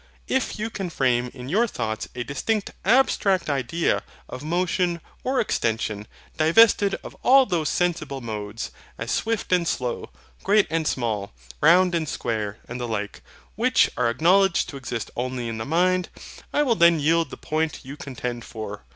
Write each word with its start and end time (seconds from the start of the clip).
If 0.27 0.57
you 0.57 0.71
can 0.71 0.89
frame 0.89 1.29
in 1.31 1.47
your 1.47 1.67
thoughts 1.67 2.07
a 2.15 2.23
distinct 2.23 2.71
ABSTRACT 2.85 3.51
IDEA 3.51 4.01
of 4.27 4.41
motion 4.43 4.99
or 5.23 5.39
extension, 5.39 6.07
divested 6.37 6.95
of 7.03 7.15
all 7.21 7.45
those 7.45 7.69
sensible 7.69 8.19
modes, 8.19 8.71
as 8.97 9.11
swift 9.11 9.51
and 9.53 9.67
slow, 9.67 10.09
great 10.43 10.65
and 10.71 10.87
small, 10.87 11.33
round 11.61 11.93
and 11.93 12.09
square, 12.09 12.57
and 12.67 12.81
the 12.81 12.87
like, 12.87 13.21
which 13.53 13.91
are 13.95 14.09
acknowledged 14.09 14.69
to 14.69 14.75
exist 14.77 15.11
only 15.15 15.47
in 15.47 15.59
the 15.59 15.65
mind, 15.65 16.09
I 16.51 16.63
will 16.63 16.73
then 16.73 16.99
yield 16.99 17.29
the 17.29 17.37
point 17.37 17.85
you 17.85 17.95
contend 17.95 18.43
for. 18.43 18.81